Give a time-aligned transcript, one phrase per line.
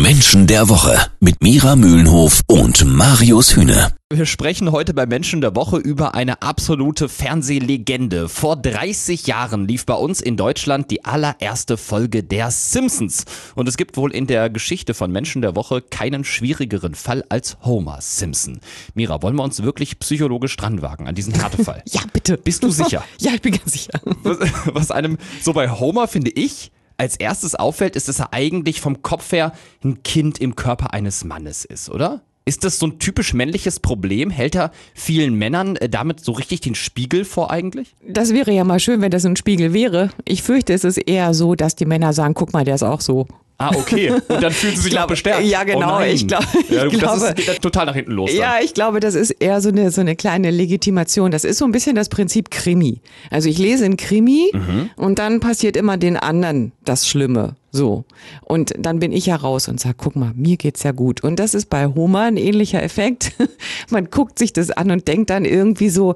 [0.00, 3.92] Menschen der Woche mit Mira Mühlenhof und Marius Hühne.
[4.10, 8.30] Wir sprechen heute bei Menschen der Woche über eine absolute Fernsehlegende.
[8.30, 13.26] Vor 30 Jahren lief bei uns in Deutschland die allererste Folge der Simpsons.
[13.54, 17.58] Und es gibt wohl in der Geschichte von Menschen der Woche keinen schwierigeren Fall als
[17.62, 18.60] Homer Simpson.
[18.94, 21.82] Mira, wollen wir uns wirklich psychologisch dranwagen an diesen Härtefall?
[21.92, 22.38] Ja, bitte.
[22.38, 23.04] Bist du sicher?
[23.20, 24.00] Ja, ich bin ganz sicher.
[24.22, 24.38] Was,
[24.72, 26.70] was einem so bei Homer, finde ich,
[27.02, 29.52] als erstes auffällt, ist, dass er eigentlich vom Kopf her
[29.84, 32.22] ein Kind im Körper eines Mannes ist, oder?
[32.44, 34.30] Ist das so ein typisch männliches Problem?
[34.30, 37.94] Hält er vielen Männern äh, damit so richtig den Spiegel vor eigentlich?
[38.06, 40.10] Das wäre ja mal schön, wenn das ein Spiegel wäre.
[40.24, 43.00] Ich fürchte, es ist eher so, dass die Männer sagen, guck mal, der ist auch
[43.00, 43.26] so.
[43.62, 44.10] Ah, okay.
[44.10, 45.44] Und dann fühlen sie sich glaub, auch bestärkt.
[45.44, 45.98] Ja, genau.
[45.98, 48.30] Oh ich glaube, ja, ich das glaube, ist, total nach hinten los.
[48.30, 48.38] Dann.
[48.40, 51.30] Ja, ich glaube, das ist eher so eine, so eine kleine Legitimation.
[51.30, 53.00] Das ist so ein bisschen das Prinzip Krimi.
[53.30, 54.90] Also ich lese einen Krimi Mhm.
[54.96, 57.54] und dann passiert immer den anderen das Schlimme.
[57.70, 58.04] So.
[58.42, 61.22] Und dann bin ich ja raus und sage, guck mal, mir geht's ja gut.
[61.22, 63.32] Und das ist bei Homer ein ähnlicher Effekt.
[63.90, 66.14] Man guckt sich das an und denkt dann irgendwie so,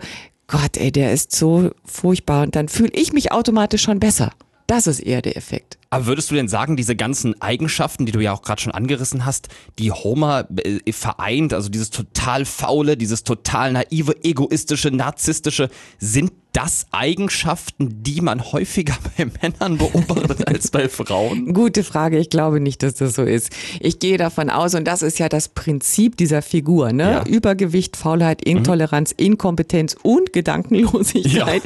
[0.49, 2.43] Gott, ey, der ist so furchtbar.
[2.43, 4.33] Und dann fühle ich mich automatisch schon besser.
[4.67, 5.79] Das ist eher der Effekt.
[5.97, 9.25] Aber würdest du denn sagen, diese ganzen Eigenschaften, die du ja auch gerade schon angerissen
[9.25, 16.33] hast, die Homer äh, vereint, also dieses total faule, dieses total naive, egoistische, narzisstische, sind
[16.57, 21.53] das Eigenschaften, die man häufiger bei Männern beobachtet als bei Frauen?
[21.53, 22.19] Gute Frage.
[22.19, 23.51] Ich glaube nicht, dass das so ist.
[23.81, 27.11] Ich gehe davon aus, und das ist ja das Prinzip dieser Figur, ne?
[27.11, 27.27] Ja.
[27.27, 31.63] Übergewicht, Faulheit, Intoleranz, Inkompetenz und Gedankenlosigkeit.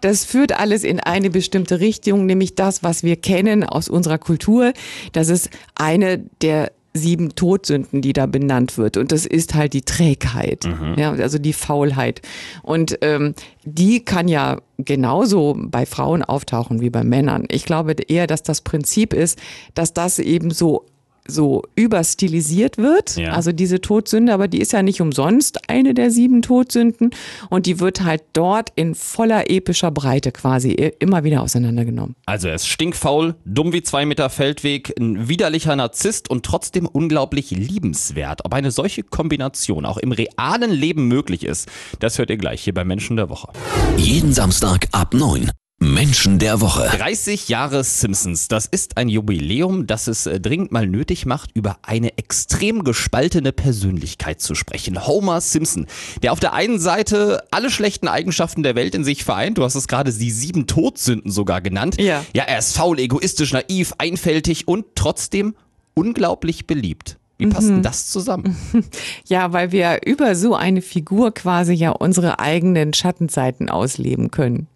[0.00, 4.72] Das führt alles in eine bestimmte Richtung, nämlich das, was wir kennen aus unserer Kultur.
[5.12, 8.96] Das ist eine der sieben Todsünden, die da benannt wird.
[8.96, 12.20] Und das ist halt die Trägheit, ja, also die Faulheit.
[12.62, 17.44] Und ähm, die kann ja genauso bei Frauen auftauchen wie bei Männern.
[17.48, 19.38] Ich glaube eher, dass das Prinzip ist,
[19.74, 20.84] dass das eben so
[21.26, 23.32] so überstilisiert wird, Ja.
[23.32, 27.10] also diese Todsünde, aber die ist ja nicht umsonst eine der sieben Todsünden
[27.50, 32.16] und die wird halt dort in voller epischer Breite quasi immer wieder auseinandergenommen.
[32.26, 37.50] Also er ist stinkfaul, dumm wie zwei Meter Feldweg, ein widerlicher Narzisst und trotzdem unglaublich
[37.50, 38.44] liebenswert.
[38.44, 41.68] Ob eine solche Kombination auch im realen Leben möglich ist,
[42.00, 43.48] das hört ihr gleich hier bei Menschen der Woche.
[43.96, 45.50] Jeden Samstag ab 9.
[45.82, 46.90] Menschen der Woche.
[46.98, 51.78] 30 Jahre Simpsons, das ist ein Jubiläum, das es äh, dringend mal nötig macht, über
[51.80, 55.06] eine extrem gespaltene Persönlichkeit zu sprechen.
[55.06, 55.86] Homer Simpson,
[56.22, 59.74] der auf der einen Seite alle schlechten Eigenschaften der Welt in sich vereint, du hast
[59.74, 61.98] es gerade die sieben Todsünden sogar genannt.
[61.98, 62.26] Ja.
[62.34, 65.54] Ja, er ist faul, egoistisch, naiv, einfältig und trotzdem
[65.94, 67.16] unglaublich beliebt.
[67.38, 68.54] Wie passt denn das zusammen?
[69.26, 74.66] Ja, weil wir über so eine Figur quasi ja unsere eigenen Schattenseiten ausleben können.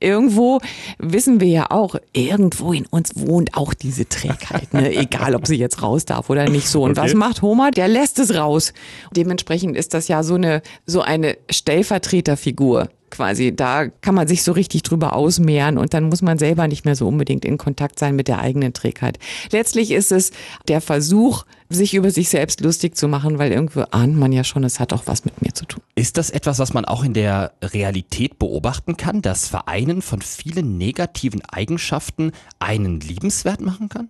[0.00, 0.60] Irgendwo
[0.98, 4.94] wissen wir ja auch, irgendwo in uns wohnt auch diese Trägheit, ne?
[4.96, 6.82] egal ob sie jetzt raus darf oder nicht so.
[6.82, 7.02] Und Okay.
[7.08, 7.70] was macht Homer?
[7.70, 8.72] Der lässt es raus.
[9.14, 13.54] Dementsprechend ist das ja so eine, so eine Stellvertreterfigur quasi.
[13.54, 16.96] Da kann man sich so richtig drüber ausmehren und dann muss man selber nicht mehr
[16.96, 19.18] so unbedingt in Kontakt sein mit der eigenen Trägheit.
[19.50, 20.30] Letztlich ist es
[20.68, 24.64] der Versuch, sich über sich selbst lustig zu machen, weil irgendwo ahnt man ja schon,
[24.64, 25.82] es hat auch was mit mir zu tun.
[25.94, 30.78] Ist das etwas, was man auch in der Realität beobachten kann, das Vereinen von vielen
[30.78, 34.08] negativen Eigenschaften einen liebenswert machen kann?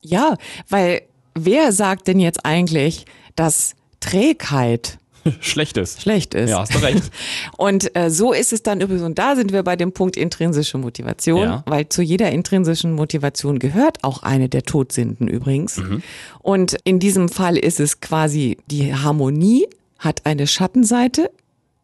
[0.00, 0.36] Ja,
[0.68, 1.02] weil
[1.34, 3.04] wer sagt denn jetzt eigentlich,
[3.36, 4.98] dass Trägheit
[5.40, 6.00] Schlechtes.
[6.02, 6.50] schlecht ist?
[6.50, 7.02] Ja, hast du recht.
[7.56, 10.78] Und äh, so ist es dann übrigens, und da sind wir bei dem Punkt intrinsische
[10.78, 11.62] Motivation, Ja.
[11.66, 15.80] weil zu jeder intrinsischen Motivation gehört auch eine der Todsünden übrigens.
[16.40, 19.66] Und in diesem Fall ist es quasi, die Harmonie
[19.98, 21.30] hat eine Schattenseite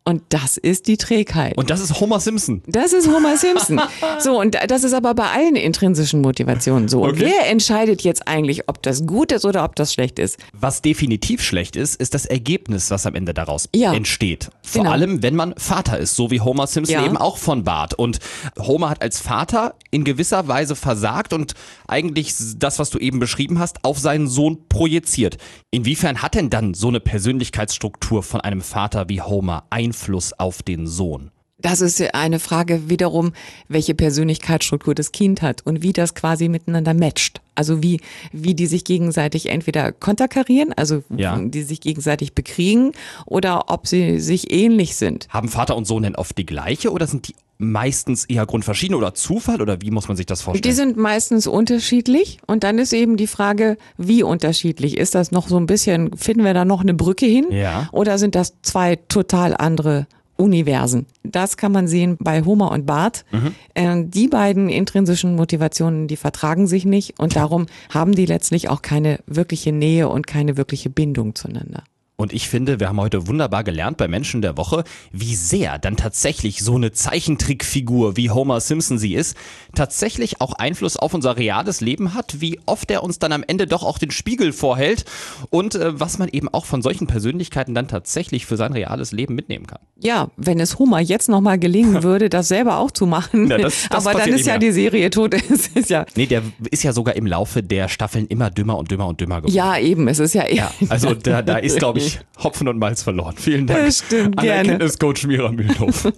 [0.04, 1.56] und das ist die Trägheit.
[1.56, 2.62] Und das ist Homer Simpson.
[2.66, 3.80] Das ist Homer Simpson.
[4.18, 7.02] So, und das ist aber bei allen intrinsischen Motivationen so.
[7.02, 7.32] Und Okay.
[7.38, 10.38] wer entscheidet jetzt eigentlich, ob das gut ist oder ob das schlecht ist?
[10.52, 13.92] Was definitiv schlecht ist, ist das Ergebnis, was am Ende daraus Ja.
[13.94, 14.50] entsteht.
[14.62, 14.92] Vor Genau.
[14.92, 17.04] allem, wenn man Vater ist, so wie Homer Simpson Ja.
[17.06, 17.94] eben auch von Bart.
[17.94, 18.18] Und
[18.58, 21.54] Homer hat als Vater in gewisser Weise versagt und
[21.88, 25.38] eigentlich das, was du eben beschrieben hast, auf seinen Sohn projiziert.
[25.70, 29.64] Inwiefern hat denn dann so eine Persönlichkeitsstruktur von einem Vater wie Homer
[29.94, 31.30] Einfluss auf den Sohn?
[31.58, 33.32] Das ist eine Frage wiederum,
[33.68, 37.42] welche Persönlichkeitsstruktur das Kind hat und wie das quasi miteinander matcht.
[37.54, 38.00] Also wie,
[38.32, 41.36] wie die sich gegenseitig entweder konterkarieren, also Ja.
[41.38, 42.92] die sich gegenseitig bekriegen
[43.26, 45.26] oder ob sie sich ähnlich sind.
[45.28, 49.14] Haben Vater und Sohn denn oft die gleiche oder sind die meistens eher grundverschieden oder
[49.14, 50.62] Zufall oder wie muss man sich das vorstellen?
[50.62, 55.48] Die sind meistens unterschiedlich und dann ist eben die Frage, wie unterschiedlich ist das noch
[55.48, 57.46] so ein bisschen, finden wir da noch eine Brücke hin?
[57.50, 57.88] Ja.
[57.92, 60.06] Oder sind das zwei total andere
[60.40, 61.06] Universen.
[61.22, 63.26] Das kann man sehen bei Homer und Bart.
[63.30, 63.54] Mhm.
[63.74, 68.80] Äh, die beiden intrinsischen Motivationen, die vertragen sich nicht und darum haben die letztlich auch
[68.80, 71.84] keine wirkliche Nähe und keine wirkliche Bindung zueinander.
[72.20, 75.96] Und ich finde, wir haben heute wunderbar gelernt bei Menschen der Woche, wie sehr dann
[75.96, 79.38] tatsächlich so eine Zeichentrickfigur wie Homer Simpson sie ist,
[79.74, 83.66] tatsächlich auch Einfluss auf unser reales Leben hat, wie oft er uns dann am Ende
[83.66, 85.06] doch auch den Spiegel vorhält
[85.48, 89.34] und äh, was man eben auch von solchen Persönlichkeiten dann tatsächlich für sein reales Leben
[89.34, 89.78] mitnehmen kann.
[89.98, 93.88] Ja, wenn es Homer jetzt nochmal gelingen würde, das selber auch zu machen, ja, das,
[93.88, 95.34] das aber dann ist ja die Serie tot.
[95.74, 99.06] ist ja nee, der ist ja sogar im Laufe der Staffeln immer dümmer und dümmer
[99.06, 99.54] und dümmer geworden.
[99.54, 102.09] Ja, eben, es ist ja, ja Also da, da ist, glaube ich,
[102.42, 103.34] Hopfen und Malz verloren.
[103.36, 103.86] Vielen Dank.
[103.86, 104.78] Das stimmt, gerne.
[104.98, 106.10] Coach Mira Mühlenhof.